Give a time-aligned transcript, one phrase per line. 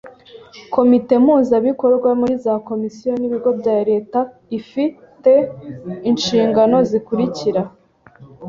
[0.75, 4.19] Komite mpuzabikorwa muri za komisiyo n’ibigo bya Leta
[4.57, 4.83] ifi
[5.23, 5.35] te
[6.09, 7.61] inshingano zikurikira: